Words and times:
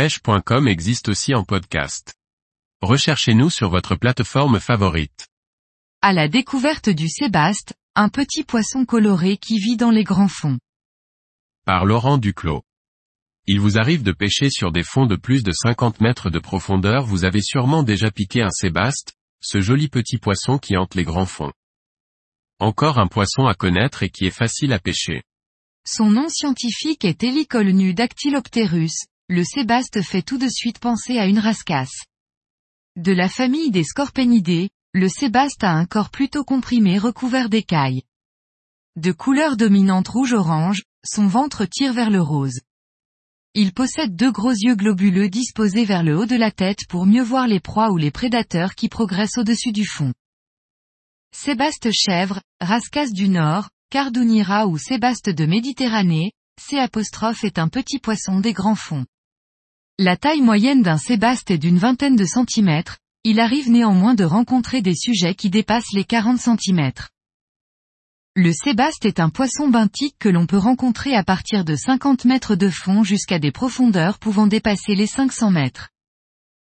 pêche.com 0.00 0.66
existe 0.66 1.10
aussi 1.10 1.34
en 1.34 1.44
podcast. 1.44 2.14
Recherchez-nous 2.80 3.50
sur 3.50 3.68
votre 3.68 3.96
plateforme 3.96 4.58
favorite. 4.58 5.28
À 6.00 6.14
la 6.14 6.26
découverte 6.26 6.88
du 6.88 7.06
sébaste, 7.06 7.74
un 7.94 8.08
petit 8.08 8.42
poisson 8.42 8.86
coloré 8.86 9.36
qui 9.36 9.58
vit 9.58 9.76
dans 9.76 9.90
les 9.90 10.02
grands 10.02 10.26
fonds. 10.26 10.58
Par 11.66 11.84
Laurent 11.84 12.16
Duclos. 12.16 12.62
Il 13.46 13.60
vous 13.60 13.76
arrive 13.76 14.02
de 14.02 14.12
pêcher 14.12 14.48
sur 14.48 14.72
des 14.72 14.84
fonds 14.84 15.04
de 15.04 15.16
plus 15.16 15.42
de 15.42 15.52
50 15.52 16.00
mètres 16.00 16.30
de 16.30 16.38
profondeur, 16.38 17.04
vous 17.04 17.26
avez 17.26 17.42
sûrement 17.42 17.82
déjà 17.82 18.10
piqué 18.10 18.40
un 18.40 18.50
sébaste, 18.50 19.12
ce 19.42 19.60
joli 19.60 19.88
petit 19.88 20.16
poisson 20.16 20.56
qui 20.56 20.78
hante 20.78 20.94
les 20.94 21.04
grands 21.04 21.26
fonds. 21.26 21.52
Encore 22.58 22.98
un 22.98 23.06
poisson 23.06 23.44
à 23.44 23.54
connaître 23.54 24.02
et 24.02 24.08
qui 24.08 24.24
est 24.24 24.30
facile 24.30 24.72
à 24.72 24.78
pêcher. 24.78 25.24
Son 25.86 26.08
nom 26.08 26.30
scientifique 26.30 27.04
est 27.04 27.22
Helicolnu 27.22 27.92
dactylopterus, 27.92 28.94
le 29.30 29.44
sébaste 29.44 30.02
fait 30.02 30.22
tout 30.22 30.38
de 30.38 30.48
suite 30.48 30.80
penser 30.80 31.16
à 31.16 31.26
une 31.26 31.38
rascasse. 31.38 32.04
De 32.96 33.12
la 33.12 33.28
famille 33.28 33.70
des 33.70 33.84
scorpénidés, 33.84 34.70
le 34.92 35.08
sébaste 35.08 35.62
a 35.62 35.70
un 35.70 35.86
corps 35.86 36.10
plutôt 36.10 36.42
comprimé 36.42 36.98
recouvert 36.98 37.48
d'écailles. 37.48 38.02
De 38.96 39.12
couleur 39.12 39.56
dominante 39.56 40.08
rouge-orange, 40.08 40.82
son 41.04 41.28
ventre 41.28 41.64
tire 41.64 41.92
vers 41.92 42.10
le 42.10 42.20
rose. 42.20 42.58
Il 43.54 43.72
possède 43.72 44.16
deux 44.16 44.32
gros 44.32 44.50
yeux 44.50 44.74
globuleux 44.74 45.28
disposés 45.28 45.84
vers 45.84 46.02
le 46.02 46.18
haut 46.18 46.26
de 46.26 46.34
la 46.34 46.50
tête 46.50 46.80
pour 46.88 47.06
mieux 47.06 47.22
voir 47.22 47.46
les 47.46 47.60
proies 47.60 47.92
ou 47.92 47.98
les 47.98 48.10
prédateurs 48.10 48.74
qui 48.74 48.88
progressent 48.88 49.38
au-dessus 49.38 49.70
du 49.70 49.86
fond. 49.86 50.12
Sébaste 51.32 51.92
chèvre, 51.92 52.40
rascasse 52.60 53.12
du 53.12 53.28
Nord, 53.28 53.68
Cardunira 53.90 54.66
ou 54.66 54.76
sébaste 54.76 55.30
de 55.30 55.46
Méditerranée, 55.46 56.32
C' 56.60 56.74
est 57.44 57.58
un 57.60 57.68
petit 57.68 58.00
poisson 58.00 58.40
des 58.40 58.52
grands 58.52 58.74
fonds. 58.74 59.06
La 60.02 60.16
taille 60.16 60.40
moyenne 60.40 60.80
d'un 60.80 60.96
sébaste 60.96 61.50
est 61.50 61.58
d'une 61.58 61.76
vingtaine 61.76 62.16
de 62.16 62.24
centimètres, 62.24 62.96
il 63.22 63.38
arrive 63.38 63.70
néanmoins 63.70 64.14
de 64.14 64.24
rencontrer 64.24 64.80
des 64.80 64.94
sujets 64.94 65.34
qui 65.34 65.50
dépassent 65.50 65.92
les 65.92 66.04
40 66.04 66.38
centimètres. 66.38 67.10
Le 68.34 68.50
sébaste 68.50 69.04
est 69.04 69.20
un 69.20 69.28
poisson 69.28 69.68
benthique 69.68 70.16
que 70.18 70.30
l'on 70.30 70.46
peut 70.46 70.56
rencontrer 70.56 71.14
à 71.14 71.22
partir 71.22 71.66
de 71.66 71.76
50 71.76 72.24
mètres 72.24 72.54
de 72.56 72.70
fond 72.70 73.04
jusqu'à 73.04 73.38
des 73.38 73.52
profondeurs 73.52 74.18
pouvant 74.18 74.46
dépasser 74.46 74.94
les 74.94 75.06
500 75.06 75.50
mètres. 75.50 75.90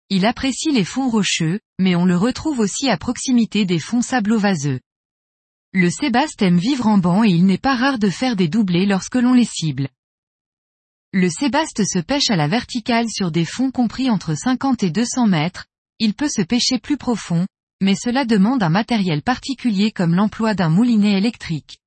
Il 0.09 0.25
apprécie 0.25 0.73
les 0.73 0.85
fonds 0.85 1.11
rocheux, 1.11 1.61
mais 1.79 1.97
on 1.97 2.07
le 2.07 2.17
retrouve 2.17 2.61
aussi 2.61 2.89
à 2.89 2.97
proximité 2.97 3.67
des 3.67 3.79
fonds 3.79 4.01
sablo-vaseux. 4.01 4.81
Le 5.75 5.91
sébaste 5.91 6.41
aime 6.41 6.57
vivre 6.57 6.87
en 6.87 6.97
banc 6.97 7.25
et 7.25 7.29
il 7.29 7.45
n'est 7.45 7.59
pas 7.59 7.77
rare 7.77 7.99
de 7.99 8.09
faire 8.09 8.37
des 8.37 8.49
doublés 8.49 8.87
lorsque 8.87 9.17
l'on 9.17 9.35
les 9.35 9.45
cible. 9.45 9.91
Le 11.15 11.31
sébaste 11.31 11.85
se 11.87 12.01
pêche 12.01 12.29
à 12.29 12.37
la 12.37 12.49
verticale 12.49 13.09
sur 13.09 13.31
des 13.31 13.47
fonds 13.47 13.71
compris 13.71 14.11
entre 14.11 14.35
50 14.35 14.83
et 14.83 14.91
200 14.91 15.27
mètres, 15.27 15.65
il 15.99 16.13
peut 16.13 16.29
se 16.29 16.43
pêcher 16.43 16.79
plus 16.79 16.99
profond, 16.99 17.47
mais 17.81 17.95
cela 17.95 18.27
demande 18.27 18.63
un 18.63 18.69
matériel 18.69 19.23
particulier 19.23 19.91
comme 19.91 20.15
l'emploi 20.15 20.53
d'un 20.53 20.69
moulinet 20.69 21.17
électrique. 21.17 21.79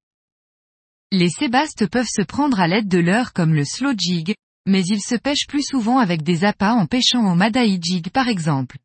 Les 1.12 1.30
sébastes 1.30 1.86
peuvent 1.88 2.10
se 2.10 2.24
prendre 2.24 2.60
à 2.60 2.68
l'aide 2.68 2.88
de 2.88 2.98
leurres 2.98 3.32
comme 3.34 3.54
le 3.54 3.64
slow 3.64 3.94
jig, 3.96 4.34
mais 4.66 4.84
ils 4.86 5.02
se 5.02 5.16
pêchent 5.16 5.48
plus 5.48 5.64
souvent 5.64 6.00
avec 6.00 6.24
des 6.24 6.44
appâts 6.44 6.74
en 6.74 6.88
pêchant 6.88 7.32
au 7.32 7.36
Madai 7.36 7.78
jig 7.80 8.10
par 8.10 8.28
exemple. 8.28 8.80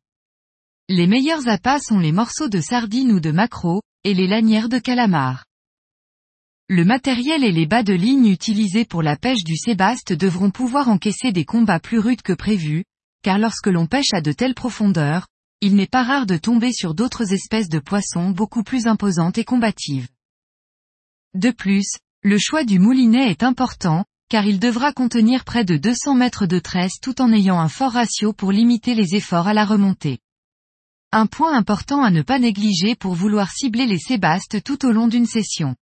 Les 0.87 1.07
meilleurs 1.07 1.47
appâts 1.47 1.79
sont 1.79 1.97
les 1.97 2.11
morceaux 2.11 2.47
de 2.47 2.61
sardines 2.61 3.11
ou 3.11 3.19
de 3.19 3.31
maquereau, 3.31 3.81
et 4.03 4.13
les 4.13 4.27
lanières 4.27 4.69
de 4.69 4.77
calamar. 4.77 5.46
Le 6.69 6.83
matériel 6.83 7.45
et 7.45 7.53
les 7.53 7.65
bas 7.65 7.81
de 7.81 7.93
ligne 7.93 8.27
utilisés 8.27 8.83
pour 8.83 9.01
la 9.01 9.15
pêche 9.15 9.45
du 9.45 9.55
sébaste 9.55 10.11
devront 10.11 10.51
pouvoir 10.51 10.89
encaisser 10.89 11.31
des 11.31 11.45
combats 11.45 11.79
plus 11.79 11.97
rudes 11.97 12.21
que 12.21 12.33
prévu, 12.33 12.83
car 13.23 13.39
lorsque 13.39 13.67
l'on 13.67 13.87
pêche 13.87 14.11
à 14.11 14.19
de 14.19 14.33
telles 14.33 14.53
profondeurs, 14.53 15.27
il 15.61 15.75
n'est 15.75 15.87
pas 15.87 16.03
rare 16.03 16.25
de 16.25 16.35
tomber 16.35 16.73
sur 16.73 16.93
d'autres 16.93 17.31
espèces 17.31 17.69
de 17.69 17.79
poissons 17.79 18.31
beaucoup 18.31 18.63
plus 18.63 18.85
imposantes 18.85 19.37
et 19.37 19.45
combatives. 19.45 20.09
De 21.35 21.51
plus, 21.51 21.87
le 22.21 22.37
choix 22.37 22.65
du 22.65 22.79
moulinet 22.79 23.31
est 23.31 23.43
important, 23.43 24.03
car 24.27 24.45
il 24.45 24.59
devra 24.59 24.91
contenir 24.91 25.45
près 25.45 25.63
de 25.63 25.77
200 25.77 26.15
mètres 26.15 26.47
de 26.47 26.59
tresse 26.59 26.99
tout 27.01 27.21
en 27.21 27.31
ayant 27.31 27.61
un 27.61 27.69
fort 27.69 27.93
ratio 27.93 28.33
pour 28.33 28.51
limiter 28.51 28.93
les 28.93 29.15
efforts 29.15 29.47
à 29.47 29.53
la 29.53 29.63
remontée. 29.63 30.19
Un 31.13 31.27
point 31.27 31.55
important 31.55 32.03
à 32.03 32.11
ne 32.11 32.23
pas 32.23 32.39
négliger 32.39 32.95
pour 32.95 33.13
vouloir 33.13 33.51
cibler 33.51 33.85
les 33.85 33.99
sébastes 33.99 34.61
tout 34.63 34.85
au 34.85 34.91
long 34.91 35.07
d'une 35.07 35.25
session. 35.25 35.77